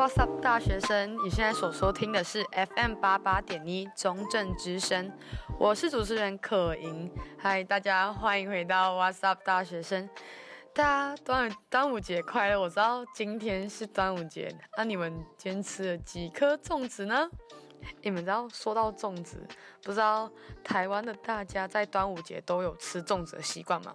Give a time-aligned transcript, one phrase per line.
[0.00, 1.14] What's up，大学生？
[1.22, 2.42] 你现在所收听的是
[2.74, 5.12] FM 八八点一中正之声，
[5.58, 7.12] 我是主持人可盈。
[7.36, 10.08] 嗨，大家欢迎回到 What's up，大学生？
[10.72, 12.58] 大家端端午节快乐！
[12.58, 17.28] 我知道今天是端午节，那、你们今天吃了几颗粽子呢？
[18.00, 19.46] 你们知道说到粽子，
[19.82, 20.32] 不知道
[20.64, 23.94] 台湾的大家在端午节都有吃粽子的习惯吗？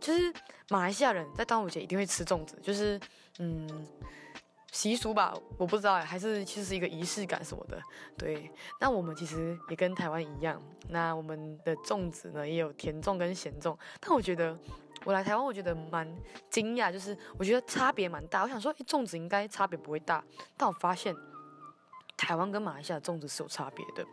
[0.00, 0.32] 就是
[0.70, 2.98] 马来西亚人在端午节一定会吃粽子，就是
[3.38, 3.86] 嗯。
[4.72, 7.78] 习俗吧，我不知道，还是其实是一个仪式感什么的。
[8.16, 8.50] 对，
[8.80, 13.76] 那我们其实也跟台湾一样，那我们的粽子呢也有甜粽跟咸粽。
[14.00, 14.58] 但我觉得
[15.04, 16.10] 我来台湾，我觉得蛮
[16.48, 18.44] 惊讶，就是我觉得差别蛮大。
[18.44, 20.24] 我想说，粽子应该差别不会大，
[20.56, 21.14] 但我发现
[22.16, 24.06] 台湾跟马来西亚的粽子是有差别的。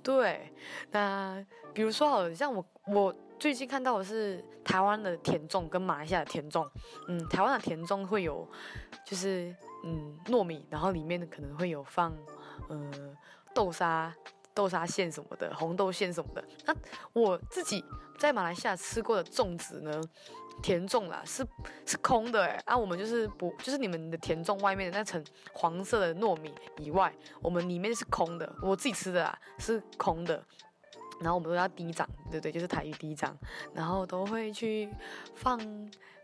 [0.00, 0.52] 对，
[0.92, 6.70] 那比如说好了，像我我最近看到的是台湾的甜粽跟马来西亚的甜粽。
[7.08, 8.48] 嗯，台湾的甜粽会有
[9.04, 9.52] 就是。
[9.84, 12.16] 嗯，糯米，然后里面可能会有放，
[12.68, 12.90] 呃，
[13.54, 14.14] 豆沙、
[14.54, 16.44] 豆沙馅什么的，红豆馅什么的。
[16.66, 16.74] 那
[17.12, 17.84] 我自己
[18.18, 20.00] 在马来西亚吃过的粽子呢，
[20.62, 21.46] 甜粽啦，是
[21.86, 22.60] 是空的哎。
[22.66, 28.52] 啊，我们就是不，就是你们的甜粽外面的那层黄色的糯米以外，我们里面是空的。
[28.60, 30.44] 我自己吃的啊，是空的。
[31.20, 33.32] 然后我们都要滴浆，对对，就是台语滴浆。
[33.74, 34.88] 然后都会去
[35.34, 35.58] 放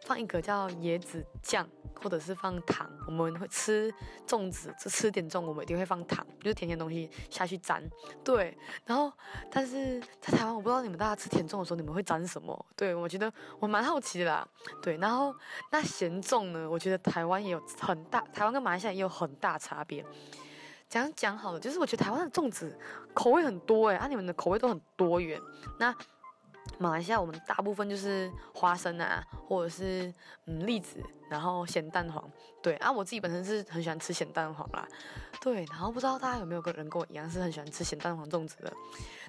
[0.05, 1.67] 放一个叫椰子酱，
[2.03, 2.89] 或者是放糖。
[3.07, 3.93] 我们会吃
[4.27, 7.83] 粽子，就吃点粽，我们一定会放糖，就是甜甜东西下去沾。
[8.23, 9.13] 对，然后
[9.51, 12.67] 但是在台湾，我不知道你们大家吃甜粽的时候，你们会沾什么？
[12.77, 14.47] 对，我觉得我蛮好奇的啦。
[14.83, 15.35] 对，然后
[15.71, 16.69] 那咸粽呢？
[16.69, 20.05] 我觉得台湾也有很大，台湾跟马来西亚也有很大差别。
[20.87, 22.79] 讲讲好了，就是我觉得台湾的粽子
[23.15, 25.41] 口味很多哎，啊，你们的口味都很多元。
[25.79, 25.93] 那
[26.79, 30.13] 马来西亚我们大部分就是花生啊，或者是
[30.47, 32.29] 嗯栗子，然后咸蛋黄。
[32.63, 34.87] 对啊，我自己本身是很喜欢吃咸蛋黄啦。
[35.41, 38.73] 对，然后不知道大家有没有个人跟我一样是很喜欢吃咸蛋黄粽子的？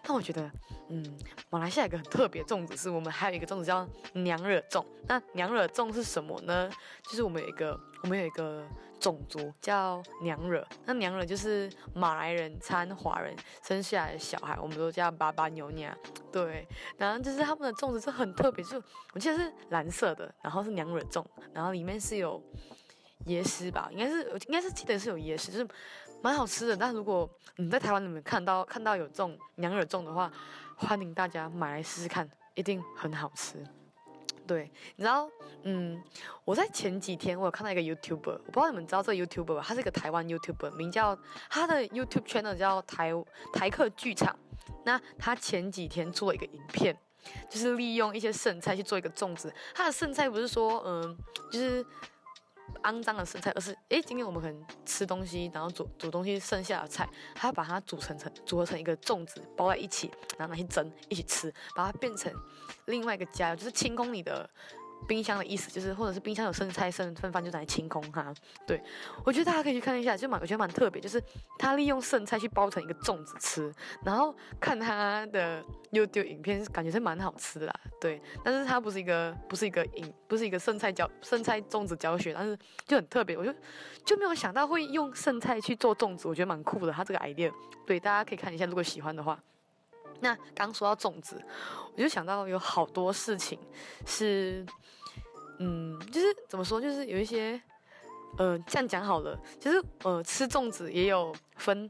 [0.01, 0.49] 但我觉得，
[0.89, 1.17] 嗯，
[1.49, 4.85] 马来西亚有一个很特别粽子，是我们还有一个粽子叫娘惹粽。
[5.07, 6.69] 那娘惹粽是什么呢？
[7.03, 8.65] 就是我们有一个，我们有一个。
[9.05, 15.95] 种族叫娘惹，那娘惹就是马来人掺华人生下来的小孩，我们都叫爸爸牛娘。
[16.31, 16.67] 对，
[16.97, 18.81] 然后就是他们的粽子是很特别，就
[19.13, 21.23] 我记得是蓝色的，然后是娘惹粽，
[21.53, 22.41] 然后里面是有
[23.27, 25.67] 椰丝吧，应该是应该是记得是有椰丝，就是
[26.23, 26.75] 蛮好吃的。
[26.75, 30.33] 但如果你在台湾里面看到看到有这种娘惹粽的话，
[30.75, 33.63] 欢迎大家买来试试看，一定很好吃。
[34.47, 35.29] 对，你知道，
[35.63, 36.01] 嗯，
[36.43, 39.63] 我在前几天我有看到一个 YouTuber，我不知道你们知道这个 YouTuber 吧？
[39.65, 41.17] 他是一个台湾 YouTuber，名叫
[41.49, 43.11] 他的 YouTube channel 叫台
[43.53, 44.37] 台客剧场。
[44.83, 46.97] 那他前几天做一个影片，
[47.49, 49.53] 就是利用一些剩菜去做一个粽子。
[49.73, 51.17] 他的剩菜不是说，嗯，
[51.51, 51.85] 就是。
[52.85, 62.33] 肮脏的剩菜，而是诶，今天我们可能吃东西，然后煮煮东西剩下的菜，他要把它煮成成组合成一个粽子，包在一起，然后拿去蒸，一起吃，把它变成
[62.85, 64.49] 另外一个家，就是清空你的。
[65.07, 68.33] 冰箱的意思就是，或者是冰箱有剩菜剩剩饭，就拿来清空哈。
[68.65, 68.81] 对，
[69.23, 71.21] 我觉得大家可以去看一下，就蛮我觉得蛮特别，就是
[71.57, 73.73] 他利用剩菜去包成一个粽子吃，
[74.03, 77.73] 然后看他的 YouTube 影片，感觉是蛮好吃的啦。
[78.01, 83.53] 对，但是他不是一个不是一个影不是一个剩菜教剩菜粽子教学，但是就很特别，我就
[84.03, 87.51] 就没有想到会用剩菜去做粽子，我觉得蛮酷的，他这个 idea。
[87.85, 89.39] 对，大家可以看一下，如果喜欢的话。
[90.21, 91.41] 那刚说到粽子，
[91.93, 93.59] 我就想到有好多事情
[94.05, 94.65] 是，
[95.59, 97.61] 嗯，就是怎么说，就是有一些，
[98.37, 101.89] 呃，这样讲好了，其实呃，吃粽子也有分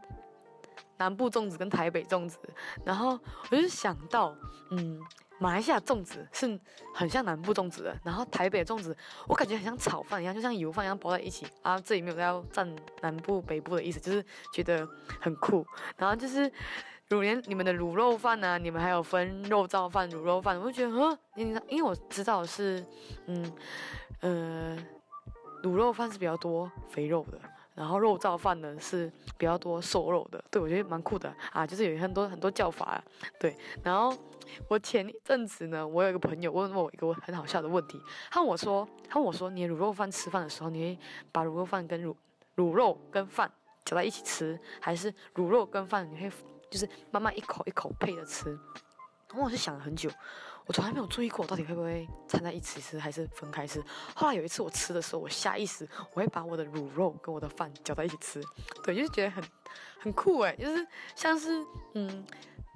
[0.97, 2.37] 南部粽子跟台北粽子，
[2.83, 3.19] 然后
[3.51, 4.35] 我就想到，
[4.71, 4.99] 嗯，
[5.39, 6.59] 马来西亚粽子是
[6.93, 8.95] 很像南部粽子的，然后台北粽子
[9.27, 11.45] 我感觉很像炒饭一样，就像油饭一样包在一起。
[11.61, 14.87] 啊，这里没有要占南部北部的意思，就是觉得
[15.21, 15.65] 很酷，
[15.95, 16.51] 然后就是。
[17.09, 22.83] 卤连你们的卤肉饭呢、你们还有分肉燥饭、卤肉饭，我就觉得，呵，因为我知道是，
[23.27, 23.53] 嗯，
[24.21, 24.75] 呃，
[25.61, 27.39] 卤肉饭是比较多肥肉的，
[27.75, 30.43] 然后肉燥饭呢是比较多瘦肉的。
[30.49, 33.03] 对，我觉得蛮酷的啊，就是有很多很多叫法啊。
[33.39, 34.11] 对，然后
[34.67, 38.01] 我前一阵子呢，我有一个朋友问我一个很好笑的问题，
[38.31, 40.99] 他问我说，他问我说，你卤肉饭吃饭的时候，你会
[41.31, 42.15] 把卤肉饭跟卤
[42.55, 43.51] 卤肉跟饭
[43.83, 46.31] 搅在一起吃，还是卤肉跟饭你会？
[46.69, 48.49] 就是慢慢一口一口配着吃，
[49.29, 50.09] 然后我就想了很久，
[50.65, 53.83] 我从来没有注意过我到底会不会掺在一起吃还是分开吃。
[54.15, 58.41] 后来有一次我吃的时候，我下意识我会把我的卤肉跟我的饭搅在一起吃，
[58.83, 59.43] 对，就是觉得很
[59.99, 60.85] 很酷诶，就是
[61.15, 62.25] 像是嗯，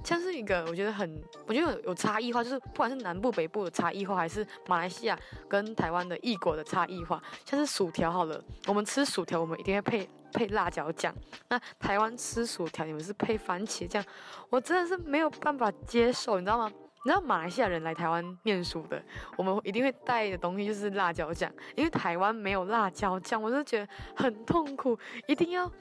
[0.03, 10.09] 像是一个我觉得很我觉得有有差异化，就是不管是南部北部的差异化，还是马来西亚跟台湾的异国的差异化，像是薯条好了，我们吃薯条我们一定会配。
[10.33, 11.13] 配辣椒酱，
[11.47, 14.03] 那台湾吃薯条你们是配番茄酱，
[14.49, 16.71] 我真的是没有办法接受，你知道吗？
[17.05, 19.01] 你知道马来西亚人来台湾念书的，
[19.37, 23.87] 我们一定会带的东西就是辣椒酱，因为台湾没有辣椒酱，我就觉得
[24.17, 25.71] 很痛苦，一定要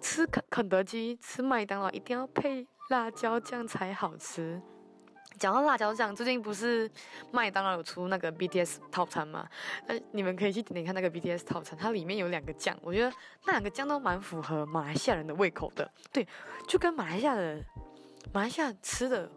[0.00, 4.62] 吃肯肯德基、吃麦当劳，一定要配辣椒酱才好吃。
[5.38, 6.90] 讲到辣椒酱，最近不是
[7.30, 9.48] 麦当劳有出那个 BTS 套餐吗？
[9.86, 13.10] 那你们可以去点点看那个 BTS 套餐，它里面有两个酱，我觉得
[13.46, 16.26] 那两个酱都蛮符合马来西亚人的胃口的，对，
[16.66, 17.58] 就跟马来西亚的
[18.32, 19.30] 马来西亚吃的。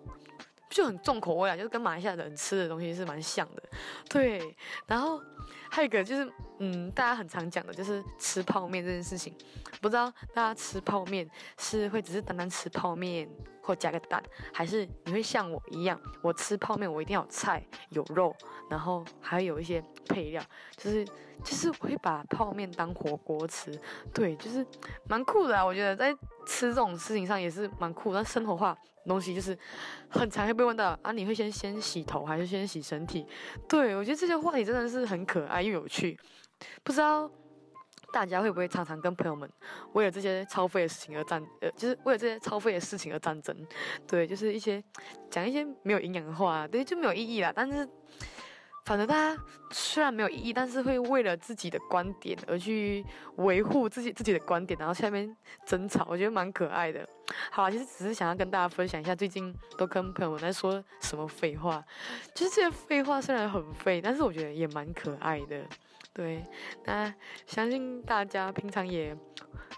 [0.71, 3.61] 就很重口味啊，就是跟马来西亚人吃的东西是蛮像的，
[4.09, 4.55] 对。
[4.87, 5.21] 然后
[5.69, 9.35] 还有一个就是，嗯，大家很常讲的就是吃泡面这件事情，
[9.81, 11.29] 不知道大家吃泡面
[11.59, 13.29] 是会只是单单吃泡面
[13.61, 14.23] 或加个蛋，
[14.53, 18.33] 还是你会像我一样，我吃泡面我一定要有菜有肉，
[18.69, 20.41] 然后还有一些配料，
[20.77, 21.03] 就是
[21.43, 23.77] 就是我会把泡面当火锅吃，
[24.13, 24.65] 对，就是
[25.09, 26.13] 蛮酷的啊，我觉得在
[26.45, 28.77] 吃这种事情上也是蛮酷，但生活化。
[29.07, 29.57] 东西就是
[30.09, 33.25] 很常会被问到啊，你会先先洗头还是先洗身体？
[33.67, 36.19] 对，我觉得这些话题真的是很可爱又有趣。
[36.83, 37.29] 不知道
[38.13, 39.49] 大家会不会常常跟朋友们
[39.93, 43.55] 为了这些超费的事情而战，呃，就是为了这些超费的事情而战争？
[44.07, 44.83] 对，就是一些
[45.29, 47.51] 讲一些没有营养的话，对，就没有意义啦。
[47.55, 47.87] 但是。
[48.83, 53.05] 反正大家虽然没有意义，但是会为了自己的观点而去
[53.35, 55.35] 维护自己自己的观点，然后下面
[55.65, 57.07] 争吵，我觉得蛮可爱的。
[57.51, 61.83] 好啦，其实只是想要跟大家分享一下最近都跟朋友们在说什么废话。
[62.33, 65.63] 其实这些废话虽然很废，但是我觉得也蛮可爱的。
[66.11, 66.43] 对，
[66.85, 67.13] 那
[67.45, 69.15] 相信大家平常也，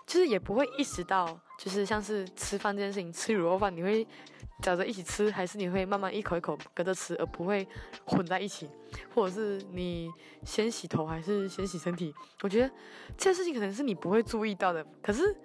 [0.07, 4.07] 就是也不会意识到，就是像是吃饭这件事情，吃卤肉饭你会。
[4.61, 7.67] 搅着一起吃，还是你会慢慢一口一口跟着吃，而不会
[8.05, 8.69] 混在一起，
[9.13, 10.09] 或者是你
[10.45, 12.13] 先洗头还是先洗身体？
[12.41, 12.69] 我觉得
[13.17, 15.35] 这件事情可能是你不会注意到的，可是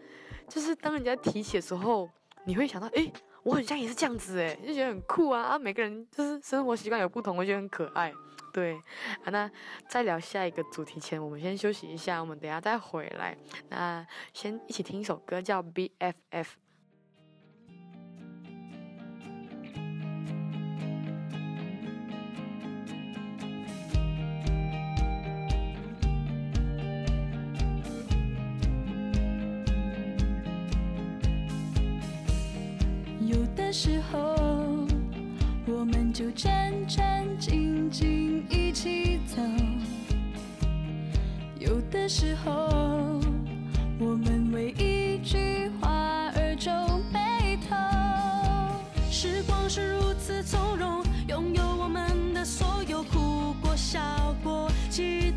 [0.47, 2.09] 就是当人家提起的时候，
[2.45, 3.13] 你会想到，诶，
[3.43, 5.43] 我好像也是这样子，诶，就觉得很酷啊！
[5.43, 8.13] 啊，每个人就是生活习惯有不同，我觉得很可爱。
[8.53, 8.75] 对，
[9.25, 9.51] 啊，那
[9.89, 13.37] 在聊下一个主题前，我们先休息一下，我们等下再回来。
[13.69, 16.47] 那先一起听一首歌，叫 BFF。
[33.69, 34.35] 的时候，
[35.67, 39.43] 我们就战战兢兢一起走；
[41.59, 43.21] 有的时候，
[43.99, 46.71] 我们为一句话而皱
[47.13, 47.77] 眉头。
[49.11, 54.01] 时光是如此从容，拥有我们的所有，哭过、笑
[54.43, 55.35] 过、激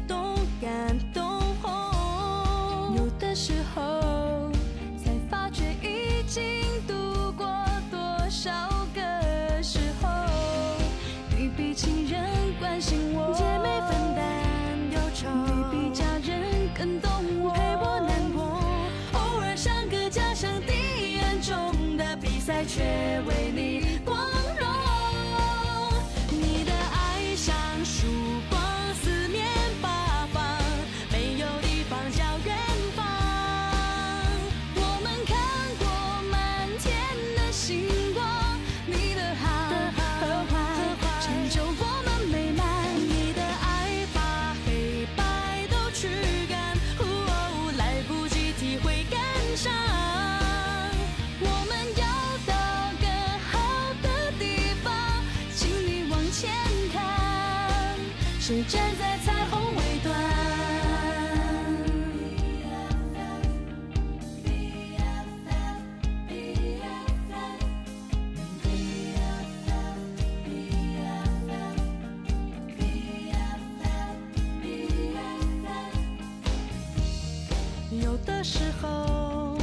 [78.44, 79.56] 时候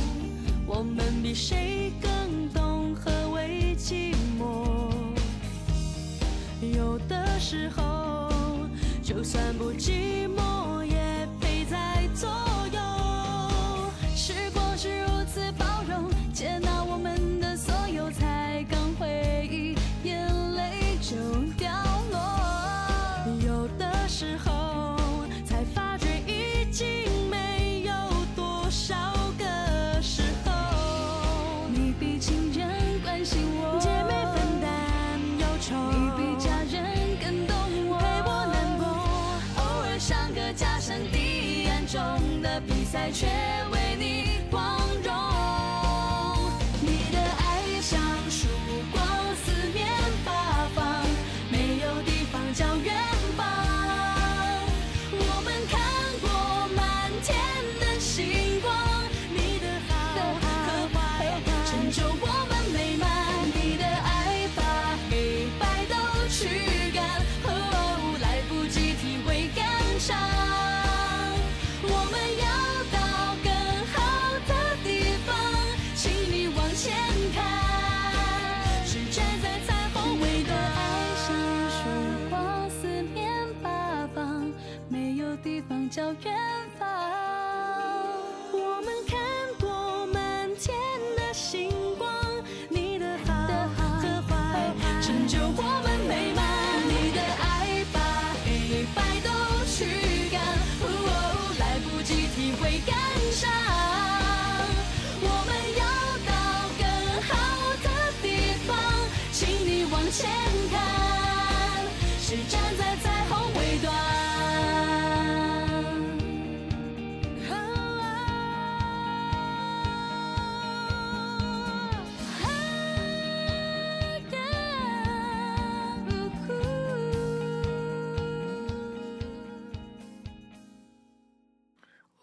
[0.67, 4.79] 我们比谁更懂何为寂寞。
[6.61, 8.31] 有的时候
[9.03, 10.58] 就算不寂寞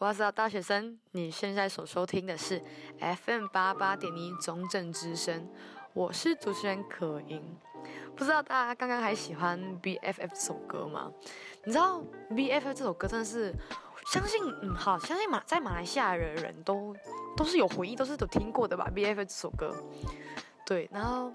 [0.06, 2.62] 哇塞，大学生，你现在所收听的是
[3.00, 5.50] FM 八八点一中正之声，
[5.94, 7.42] 我是主持人可盈。
[8.16, 11.12] 不知道大家刚刚还喜欢 BFF 这首歌吗？
[11.64, 13.52] 你知道 BFF 这首歌真的是，
[14.14, 16.96] 相信嗯好，相信马在马来西亚的人都
[17.36, 19.76] 都是有回忆，都是有听过的吧？BFF 这首歌，
[20.68, 21.34] 对，然后。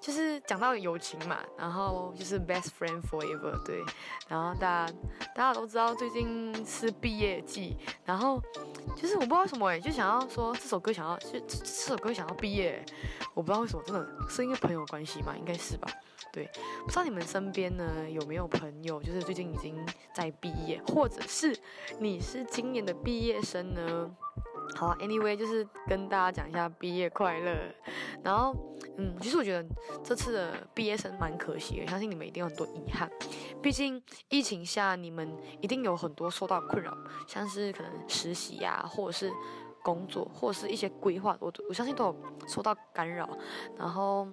[0.00, 3.82] 就是讲到友情嘛，然后就是 best friend forever，对，
[4.28, 4.92] 然后大家
[5.34, 8.40] 大家都知道最近是毕业季，然后
[8.96, 12.84] 就是我不知道为什么哎，就想要说这首歌想要就这这首歌想要毕业，
[13.34, 15.88] 我不知道为什么，真的是因为朋友关系嘛，应该是吧，
[16.32, 16.50] 对，
[16.84, 19.76] 不知道你们身边呢有没有朋友就是最近已经
[20.12, 21.56] 在毕业，或者是
[21.98, 24.10] 你是今年的毕业生呢？
[24.74, 27.56] 好啊，Anyway，就是跟大家讲一下毕业快乐。
[28.22, 28.56] 然后，
[28.96, 29.68] 嗯，其实我觉得
[30.02, 33.10] 这次的毕业生蛮可惜的，相信你们一定有很多遗憾。
[33.62, 36.96] 毕竟疫情下，你们一定有很多受到困扰，
[37.28, 39.32] 像是可能实习呀、或者是
[39.82, 42.16] 工作，或者是一些规划，我我相信都有
[42.48, 43.28] 受到干扰。
[43.76, 44.26] 然后，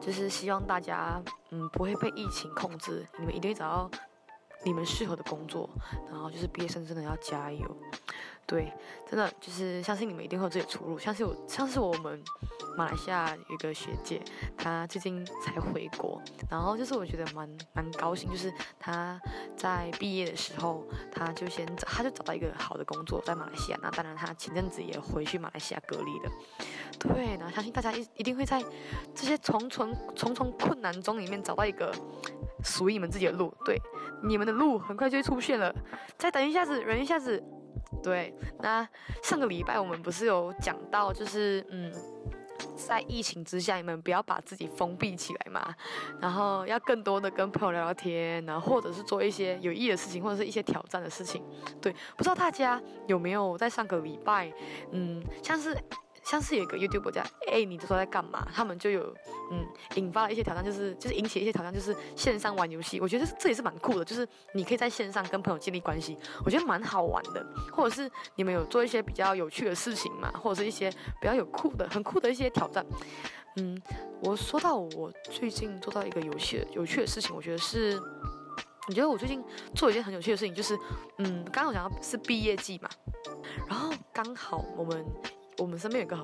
[0.00, 3.90] 就是希望大家，嗯，不会被疫情控制，你们一定会找到
[4.64, 5.70] 你们适合的工作。
[6.10, 7.76] 然后，就是毕业生真的要加油。
[8.46, 8.72] 对，
[9.10, 10.96] 真的就是相信你们一定会有自己的出路。
[10.96, 12.22] 像是我，像是我们
[12.76, 14.22] 马来西亚一个学姐，
[14.56, 19.20] 她最近才回国，然后就是我觉得蛮蛮高兴，就是她
[19.56, 23.78] 在毕业的时候，她就先，她就找到一个好的工作在马来西亚。
[23.82, 26.30] 那当然，她前阵子也回去马来西亚隔离了。
[27.00, 28.62] 对，然后相信大家一一定会在
[29.12, 31.92] 这些重重重重困难中里面找到一个
[32.62, 33.52] 属于你们自己的路。
[33.64, 33.76] 对，
[34.22, 35.74] 你们的路很快就会出现了。
[36.16, 37.42] 再等一下子，忍一下子。
[38.02, 38.86] 对，那
[39.22, 41.92] 上个礼拜我们不是有讲到，就是嗯，
[42.76, 45.74] 在疫情之下，你们不要把自己封闭起来嘛，
[46.20, 51.42] 然后要更多的跟朋友聊聊天，然后或者是做一些有意义的事情，或者是一些挑战的事情。
[51.80, 54.52] 对，不知道大家有没有在上个礼拜，
[54.92, 55.76] 嗯，像是。
[56.28, 58.46] 像是有一个 YouTuber 叫哎，你这时候在干嘛？
[58.52, 59.14] 他们就有
[59.52, 59.64] 嗯
[59.94, 63.00] 引发了一些挑战，就是就是引起一些挑战，就是线上玩游戏。
[63.00, 67.46] 我觉得这也是蛮酷的，就是你可以在线上跟朋友建立关系，我觉得蛮好玩的。
[67.72, 70.90] 或者是你们有做一些比较有趣的事情嘛，或者是一些
[71.20, 72.84] 比较有酷的、很酷的一些挑战。
[73.58, 73.80] 嗯，
[74.20, 77.98] 我说到我最近做到一个游戏有趣的事情，我觉得是，
[78.88, 79.42] 你觉得我最近
[79.76, 80.76] 做一件很有趣的事情，就是
[81.18, 82.90] 嗯，刚刚我讲到是毕业季嘛，
[83.68, 85.06] 然后刚好我们。
[85.58, 86.16] 我们身边有个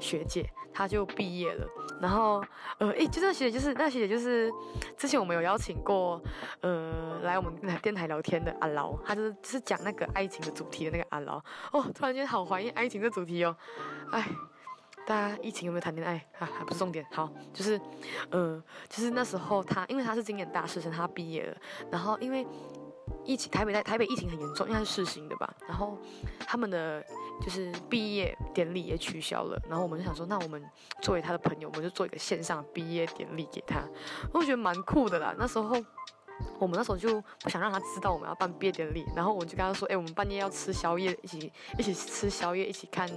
[0.00, 1.66] 学姐，她就毕业了。
[2.00, 2.44] 然后，
[2.78, 4.52] 呃，诶，就那学姐，就是那学姐，就是
[4.96, 6.20] 之前我们有邀请过，
[6.60, 11.38] 呃，来我们电台电台聊天的阿劳，她就是是讲那个爱情的主题的那个阿劳。
[11.72, 13.56] 哦，突然间好怀念爱情的主题哦。
[14.10, 14.28] 哎，
[15.06, 16.50] 大家疫情有没有谈恋爱啊？
[16.58, 17.06] 还不是重点。
[17.12, 17.80] 好，就是，
[18.30, 21.56] 呃，就是那时候她，因为她是今年大四生，她毕业了。
[21.92, 22.44] 然后因为
[23.24, 25.54] 疫情，台北在台北疫情很严重，应该是试行的吧。
[25.66, 25.98] 然后
[26.46, 27.04] 他们的。
[27.42, 30.64] 就是毕业典礼也取消了，然后我们就想说，那我们
[31.02, 33.82] 作为他的朋友，我们就做一个线上毕业典礼给他，
[34.32, 35.34] 我觉得蛮酷的啦。
[35.36, 35.76] 那时候
[36.60, 43.10] 我们那时候就不想让他知道我们要办毕业典礼，然后我就跟他说，哎，我们半夜要吃宵夜，一起一起吃宵夜，一起看，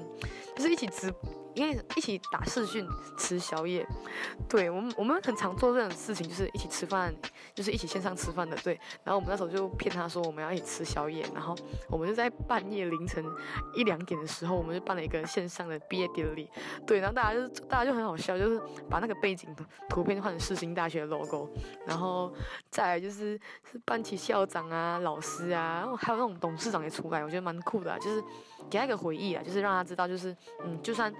[0.55, 1.13] 就是一起直。
[1.57, 2.87] 因为一起打视讯
[3.17, 3.83] 吃宵夜，
[4.47, 7.11] 对，我们我们很常做这种事情，就是一起吃饭，
[7.55, 8.79] 就是一起线上吃饭的，对。
[9.03, 11.57] 然后我们那时候就骗他说我们要一起吃宵夜，然后
[11.89, 13.25] 我们就在半夜凌晨
[13.73, 16.47] 一两点的时候，我们就办了一个线上的毕业典礼，
[16.85, 16.99] 对。
[16.99, 19.49] 然后大家就大家就很好笑，就是把那个背景
[19.89, 21.49] 图片换成世新大学的 logo，
[21.87, 22.31] 然后
[22.69, 23.35] 再来就是
[23.71, 28.23] 是办起校长啊、老师啊，然后还有那种董事长也出来，我觉得蛮酷的，就是
[28.69, 31.11] 给他一个回忆啊，就是让他知道，就是嗯，就算。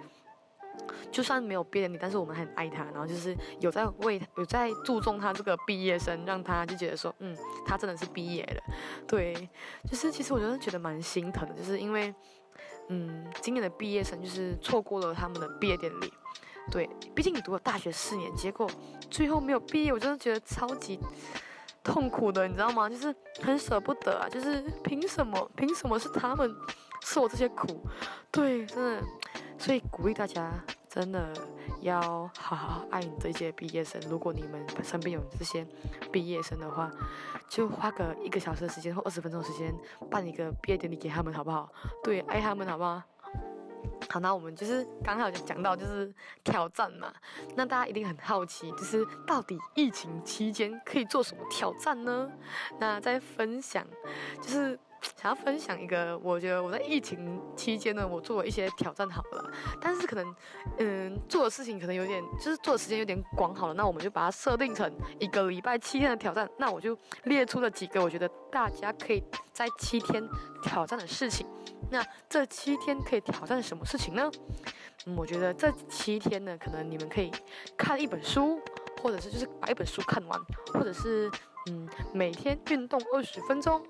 [1.11, 8.73] 就算没有毕业典礼，但是我们很爱他，然后就是有在为有在注重他这个毕业生，让他就觉得说，嗯，他真的是毕业了。
[9.07, 9.49] 对，
[9.89, 12.13] 就是其实我真的觉得蛮心疼的，就是因为，
[12.89, 16.11] 嗯，今年的毕业生就是错过了他们的毕业典礼。
[16.69, 18.69] 对，毕竟你读了大学四年，结果
[19.09, 20.99] 最后没有毕业，我真的觉得超级
[21.81, 22.89] 痛苦的，你知道吗？
[22.89, 25.49] 就是很舍不得啊，就是凭什么？
[25.55, 26.53] 凭什么是他们
[27.03, 27.87] 受这些苦？
[28.29, 29.01] 对，真的。
[29.59, 30.51] 所以鼓励大家，
[30.87, 31.33] 真的
[31.81, 33.99] 要好好爱你这些毕业生。
[34.09, 35.65] 如果你们身边有这些
[36.11, 36.91] 毕业生的话，
[37.49, 39.73] 就花个一个小时的时间或二十分钟的时间
[40.09, 41.69] 办一个毕业典礼给他们，好不好？
[42.03, 43.01] 对，爱他们，好不好？
[44.09, 47.11] 好，那我们就是刚好就讲到就是挑战嘛，
[47.55, 52.29] 那大家一定很好奇，就是到底疫情期间可以做什么挑战呢？
[52.79, 53.85] 那再分享，
[54.41, 54.79] 就是。
[55.15, 59.51] 想要分享一个，我觉得我在疫情期间呢，我做了一些挑战好了，
[59.81, 60.35] 但是可能，
[60.77, 70.27] 嗯，做的事情可能有点，就是做的时间有点广好了，那我们就把它设定成一个礼拜七天的挑战，那我就列出了几个我觉得大家可以在七天
[70.61, 71.47] 挑战的事情。
[71.89, 74.29] 那这七天可以挑战什么事情呢？
[75.05, 77.31] 嗯，我觉得这七天呢，可能你们可以
[77.77, 78.59] 看一本书，
[79.01, 80.39] 或者是就是把一本书看完，
[80.73, 81.31] 或者是
[81.69, 83.81] 嗯，每天运动二十分钟。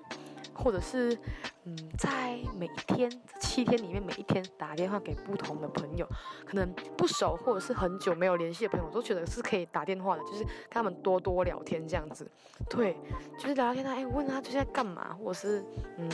[0.58, 1.16] 或者是，
[1.64, 6.06] 嗯，在每一天这七天里面，每一天打电话给不同的朋友，
[6.44, 12.28] 可能不熟或者是很久没有联系的朋友，我都觉得是可以打电话的，就是跟他们多多聊天这样子。
[12.68, 12.96] 对，
[13.38, 15.64] 就是聊聊天啊，哎，问他最近在干嘛，或者是，
[15.96, 16.10] 嗯，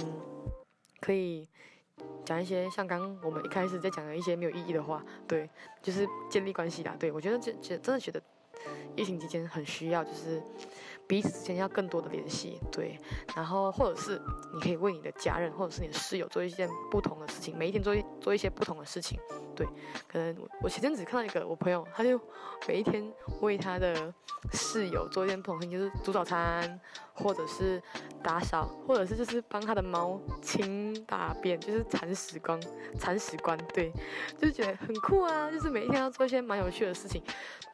[1.00, 1.48] 可以
[2.24, 5.48] 讲一些像刚我们一开始在讲的一些没有意义的话，对，
[5.82, 6.94] 就是建立关系啦。
[6.98, 8.22] 对，我觉得这这真的觉得
[8.94, 10.42] 疫情期间很需要，就是。
[11.06, 12.98] 彼此之间要更多的联系，对，
[13.36, 14.20] 然后或者是
[14.54, 19.18] 你可以为你的家人或者是你的室友做一件不同的事情，每一天做一做一些不同的事情，
[19.54, 19.66] 对，
[20.08, 22.18] 可能我前阵子看到一个我朋友，他就
[22.66, 23.12] 每一天
[23.42, 24.12] 为他的
[24.52, 26.80] 室友做一件不同的事情，就是煮早餐，
[27.12, 27.82] 或者是
[28.22, 32.58] 打扫，或者是就是帮他的猫清大便，就是铲屎官，
[32.98, 33.92] 铲屎官，对，
[34.38, 37.22] 就是觉得很酷啊，就是每一天要做一些蛮有趣的事情，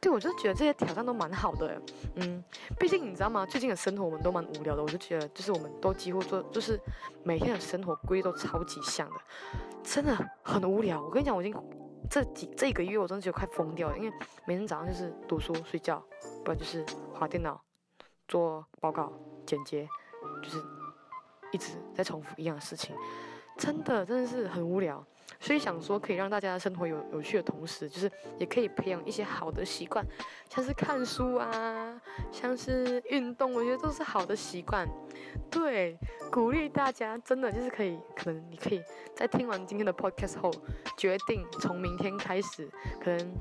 [0.01, 1.81] 对，我就觉得这些挑战都蛮好的，
[2.17, 2.43] 嗯，
[2.77, 3.20] 毕竟你。
[3.21, 3.45] 你知道吗？
[3.45, 6.81] 最近的生活我们都蛮无聊的，我就觉得就是我们都几乎做，就是
[7.23, 9.17] 每天的生活规律都超级像的，
[9.83, 11.03] 真的很无聊。
[11.03, 11.55] 我跟你讲，我已经
[12.09, 16.03] 这几这一个月我真的觉得快疯掉了，因为每天早上就是读书睡觉，
[16.43, 17.63] 不然就是划电脑
[18.27, 19.13] 做报告
[19.45, 19.87] 剪接，
[20.43, 20.57] 就是
[21.53, 22.97] 一直在重复一样的事情，
[23.59, 25.05] 真的真的是很无聊。
[25.39, 30.05] 所以想说，可以让大家的生活有有趣的同时，就是也可以培养一些好的习惯，
[30.49, 32.01] 像是看书啊，
[32.33, 34.89] 像是运动，我觉得都是好的习惯。
[35.51, 35.97] 对，
[36.31, 38.83] 鼓励大家，真的就是可以，可能你可以
[39.15, 40.51] 在听完今天的 podcast 后，
[40.97, 42.69] 决定从明天开始，
[43.03, 43.35] 可能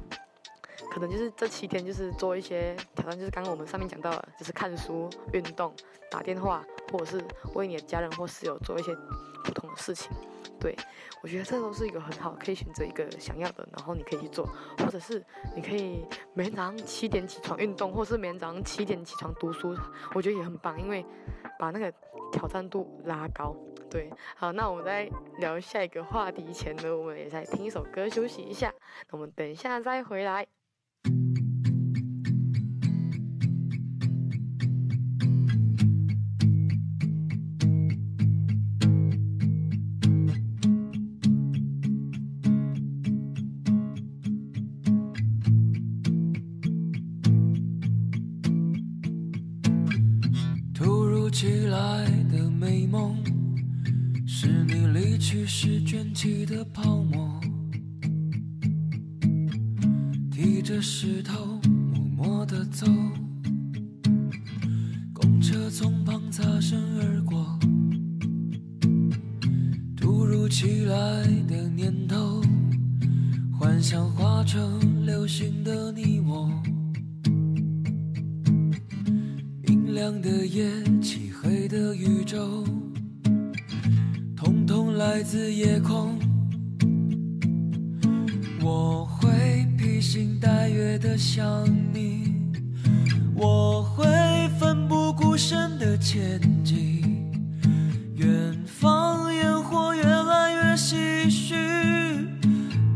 [0.92, 5.74] 可能就是这七天，就是做一些挑战，就是刚刚我们上面讲到的，就是看书、运动、
[6.10, 7.24] 打电话，或者是
[7.54, 8.96] 为你的家人或室友做一些
[9.44, 10.12] 不同的事情。
[10.60, 10.76] 对，
[11.22, 15.24] 我觉得这都是一个很好，可以选择一个想要的，然后你可以去做，或者是
[15.56, 19.76] 你可以每天早上七点起床运动，或者是每天早上七点起床读书，
[20.14, 21.06] 我觉得也很棒，因为
[21.58, 21.92] 把那个
[22.32, 23.56] 挑战度拉高。
[23.90, 28.72] 对，好，那我们在聊下一个话题前呢，我们也再听一首歌休息一下，
[29.10, 30.46] 那我们等一下再回来。
[70.50, 70.96] 起来
[71.48, 72.42] 的念头
[73.58, 76.50] 幻想化成流星的你我
[79.62, 80.68] 明亮的夜
[81.04, 82.66] 漆黑的宇宙
[84.36, 86.18] 统统来自夜空
[88.64, 89.30] 我会
[89.78, 92.34] 披星戴月的想你
[93.36, 94.04] 我会
[94.60, 97.32] 奋不顾身的前进
[98.16, 99.59] 远方烟
[100.82, 101.56] 唏嘘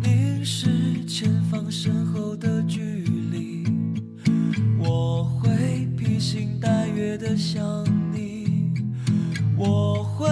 [0.02, 2.80] 凝视前方身后的距
[3.30, 3.66] 离。
[4.80, 7.62] 我会披星戴月的想
[8.14, 8.74] 你
[9.58, 10.30] 我会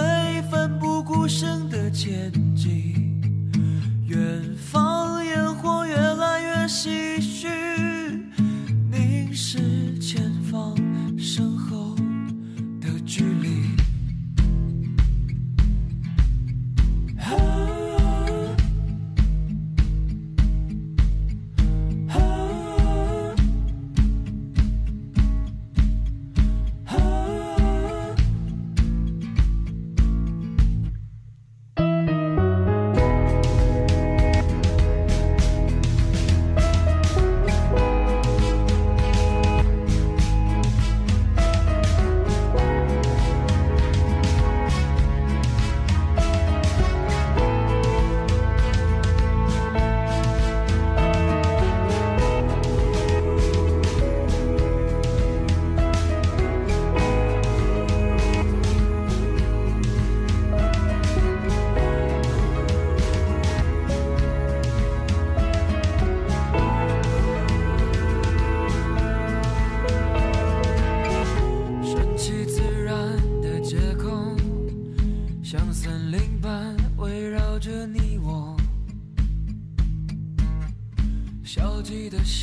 [0.50, 2.32] 奋不顾身的前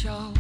[0.02, 0.32] 笑，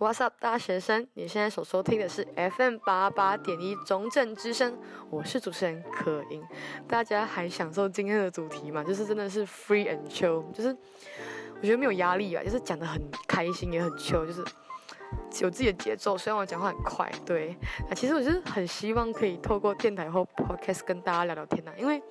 [0.00, 1.06] What's up，大学生？
[1.12, 4.78] 你现在所收听的是 FM 八八点一中正之声，
[5.10, 6.42] 我是主持人可盈。
[6.88, 8.82] 大家还享受今天的主题吗？
[8.82, 10.74] 就是真的是 free and chill，就是
[11.54, 14.42] 我觉得没有压力啊，就是讲得很开心，也很 chill，就是
[15.42, 16.16] 有自己的节奏。
[16.16, 17.54] 虽然我讲话很快，对，
[17.90, 22.02] 啊，其实我就是很希望可以透过电台或 podcast 跟大家聊聊天呐，因为。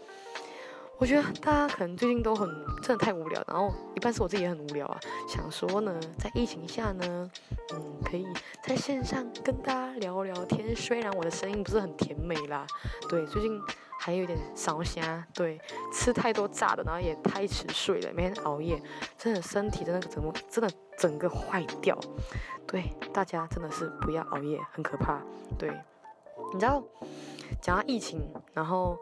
[0.99, 2.47] 我觉得大家可能最近都很
[2.81, 4.99] 真的太无聊，然后一半是我自己也很无聊啊。
[5.29, 7.31] 想说呢，在疫情下呢，
[7.73, 8.27] 嗯，可以
[8.61, 10.75] 在线上跟大家聊聊天。
[10.75, 12.67] 虽然我的声音不是很甜美啦，
[13.07, 13.61] 对，最近
[13.97, 15.57] 还有点烧声，对，
[15.93, 18.81] 吃太多炸的，然后也太迟睡了，每天熬夜，
[19.17, 21.97] 真的身体真的怎么真的整个坏掉。
[22.67, 25.21] 对，大家真的是不要熬夜，很可怕。
[25.57, 25.69] 对，
[26.53, 26.83] 你知道。
[27.61, 28.21] 讲到疫情，
[28.53, 28.97] 然后，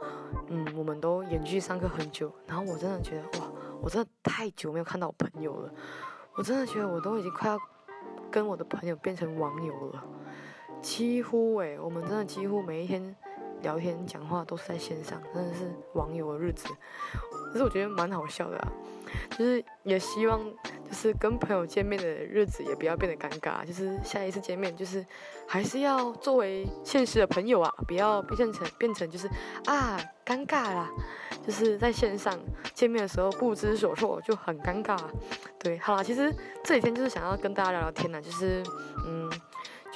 [0.49, 3.47] 嗯，我们都远距上课很久，然后我真的觉得，哇，
[3.81, 5.73] 我真的太久没有看到我朋友了，
[6.35, 7.59] 我真的觉得我都已经快要
[8.29, 10.03] 跟我的朋友变成网友了，
[10.81, 13.15] 几乎诶，我们真的几乎每一天
[13.61, 16.67] 聊天讲话都是在线上，真的是网友的日子，
[17.51, 18.71] 可是我觉得蛮好笑的啊，
[19.31, 20.39] 就是也希望。
[20.87, 25.05] 就是跟朋友见面的日子也不要变得尴尬，就是下一次见面就是
[25.47, 29.27] 还是要作为现实的朋友啊，不要变成变成就是
[29.65, 30.89] 啊尴尬啦，
[31.45, 32.33] 就是在线上
[32.73, 34.97] 见面的时候不知所措就很尴尬。
[35.59, 38.63] 对，好啦，其实这几天就是想要跟大家聊聊天呢，就是
[39.05, 39.29] 嗯。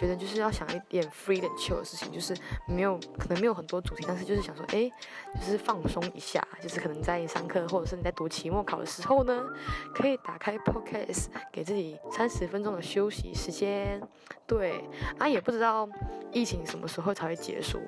[0.02, 2.36] 觉得就是要想一点 free and chill 的事情，就是
[2.66, 4.90] 没有可能没有很多主题，但是就是想说，哎，
[5.36, 9.46] 就是放松一下，就是可能在上课或者是你在读期末考的时候呢，
[9.94, 14.02] 可以打开 podcast 给自己三十分钟的休息时间。
[14.48, 14.84] 对，
[15.20, 15.88] 啊，也不知道
[16.32, 17.80] 疫情什么时候才会结束，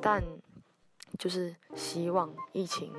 [0.00, 0.24] 但
[1.18, 2.92] 就是希望疫情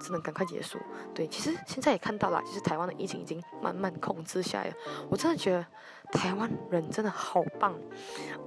[0.00, 0.78] 真的赶快结束。
[1.14, 4.74] 对，其实现在也看到了，其实台湾的疫情已经慢慢控制下来了。
[5.08, 5.66] 我真的觉得
[6.12, 7.74] 台湾人真的好棒。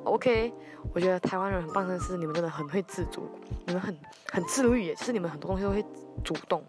[0.03, 0.53] OK，
[0.93, 3.29] 我觉得台湾人很棒的是你们真的很会自主，
[3.65, 3.97] 你们很
[4.31, 5.83] 很自律耶，就是你们很多东西都会
[6.23, 6.63] 主动，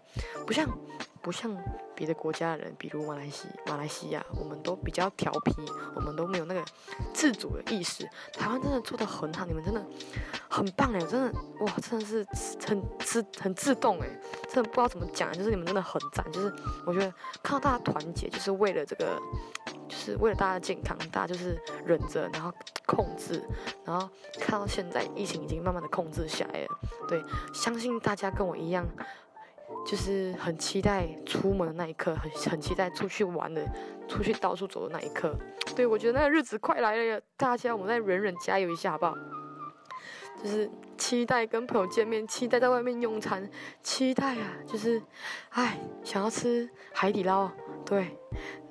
[0.45, 0.67] 不像。
[1.23, 1.55] 不像
[1.93, 5.53] 别的国家的人，比如马来西马来西亚，我们都比较调皮，
[5.93, 6.65] 我们都没有那个
[7.13, 8.03] 自主的意识。
[8.33, 9.85] 台湾真的做得很好，你们真的
[10.49, 12.25] 很棒哎，真的哇，真的是
[12.65, 14.07] 很自很自动哎，
[14.51, 16.51] 真的不知道怎么讲，就是你们真的很赞，就是
[16.87, 19.21] 我觉得看到大家团结，就是为了这个，
[20.01, 22.51] 是为了大家的健康，大家就是忍着，然后
[22.85, 23.41] 控制，
[23.85, 24.09] 然后
[24.39, 26.67] 看到现在疫情已经慢慢的控制下来了，
[27.07, 28.85] 对，相信大家跟我一样。
[29.87, 33.65] 就是很期待出门的那一刻，很很期待出去玩的，
[34.07, 35.33] 出去到处走的那一刻。
[35.75, 39.17] 对，我觉得那个日子快来了，大家我们再忍忍，加油一下好不好？
[40.43, 43.49] 就是期待跟朋友见面，期待在外面用餐，
[43.81, 45.01] 期待啊，就是，
[45.49, 47.49] 哎，想要吃海底捞，
[47.85, 48.17] 对，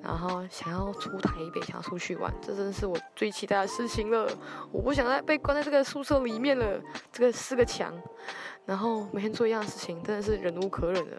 [0.01, 4.27] 然后想要出台北，想要出去玩，这真的是我最期待的事情了。
[4.71, 7.93] 我不想再被关在这个宿舍里面了，这个四个墙。
[8.65, 11.17] 然后每天做一样的事情，真的是忍无可忍了。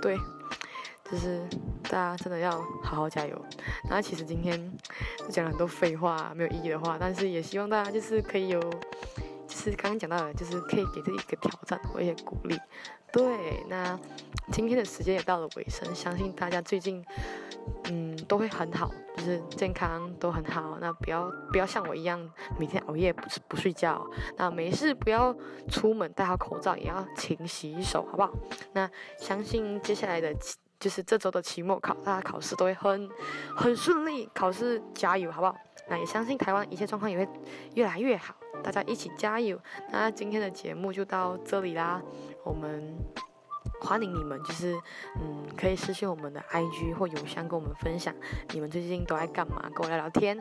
[0.00, 0.16] 对，
[1.10, 1.40] 就是
[1.82, 2.50] 大家真的要
[2.82, 3.44] 好好加油。
[3.88, 4.72] 那其实今天
[5.18, 8.60] 就讲了很多废话，没有意义的话，但是也希望大家就是可以有，
[9.54, 12.58] 是刚刚讲到的，就是可以给自己一个挑战或一些鼓励。
[13.12, 13.96] 对，那
[14.50, 17.04] 今天的时间也到了尾声，相信大家最近
[17.84, 20.76] 嗯都会很好，就是健康都很好。
[20.80, 24.04] 那不要不要像我一样每天熬夜不不睡觉。
[24.36, 25.32] 那没事不要
[25.70, 28.32] 出门，戴好口罩，也要勤洗手，好不好？
[28.72, 30.34] 那相信接下来的
[30.80, 33.08] 就是这周的期末考，大家考试都会很
[33.56, 35.56] 很顺利，考试加油，好不好？
[35.88, 37.28] 那也相信台湾一切状况也会
[37.74, 39.58] 越来越好，大家一起加油。
[39.90, 42.00] 那今天的节目就到这里啦，
[42.42, 42.96] 我们
[43.80, 44.74] 欢迎你们，就是
[45.20, 48.14] 嗯，可以私信我们的 IG 或邮箱跟我们分享
[48.52, 50.38] 你们最近都在干嘛，跟我聊聊天。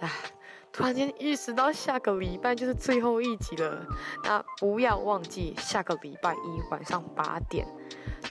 [0.00, 0.10] 啊，
[0.70, 3.86] 突然间意识到下个礼拜就是最后一集了，
[4.24, 7.66] 那不要忘记下个礼拜一晚上八点，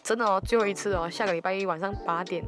[0.04, 2.45] 真的哦，最后一次哦，下个礼拜一晚上八点。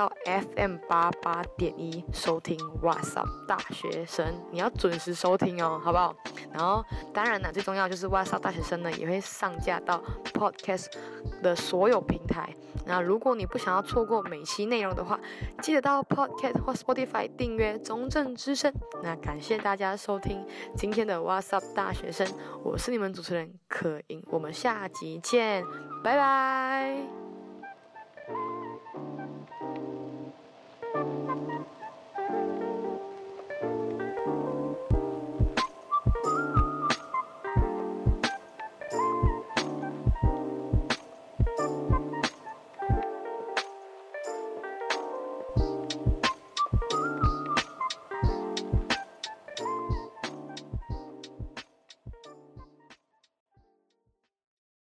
[0.00, 6.16] 到 FM 八八点一收听 What's Up 大学生，你要准时收听哦，好不好？
[6.50, 6.82] 然后
[7.12, 10.86] 当然呢，最重要就是 What's Up 大学生呢也会上架到 Podcast
[11.42, 12.48] 的所有平台。
[12.86, 15.20] 那如果你不想要错过每期内容的话，
[15.60, 18.72] 记得到 Podcast 或 Spotify 订阅中正之声。
[19.02, 20.42] 那感谢大家收听
[20.74, 22.26] 今天的 What's Up 大学生，
[22.64, 25.62] 我是你们主持人可盈，我们下集见，
[26.02, 27.19] 拜拜。